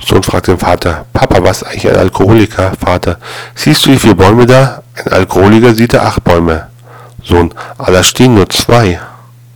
Sohn 0.00 0.22
fragt 0.22 0.48
den 0.48 0.58
Vater, 0.58 1.06
Papa, 1.12 1.42
was 1.42 1.62
ist 1.62 1.68
eigentlich 1.68 1.88
ein 1.88 1.96
Alkoholiker? 1.96 2.72
Vater, 2.84 3.18
siehst 3.54 3.86
du 3.86 3.90
die 3.90 3.98
vier 3.98 4.14
Bäume 4.14 4.46
da? 4.46 4.82
Ein 5.04 5.12
Alkoholiker 5.12 5.74
sieht 5.74 5.94
da 5.94 6.02
acht 6.02 6.24
Bäume. 6.24 6.68
Sohn, 7.22 7.54
aber 7.78 7.92
da 7.92 8.02
stehen 8.02 8.34
nur 8.34 8.48
zwei. 8.50 9.00